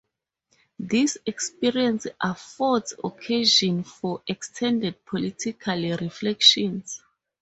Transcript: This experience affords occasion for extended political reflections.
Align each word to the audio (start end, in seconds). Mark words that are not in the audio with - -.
This 0.79 1.19
experience 1.27 2.07
affords 2.19 2.95
occasion 3.03 3.83
for 3.83 4.23
extended 4.25 5.05
political 5.05 5.75
reflections. 5.77 7.03